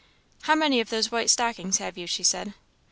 "How 0.45 0.55
many 0.55 0.79
of 0.81 0.89
those 0.89 1.11
white 1.11 1.29
stockings 1.29 1.77
have 1.77 1.95
you?" 1.95 2.07
she 2.07 2.23
said. 2.23 2.55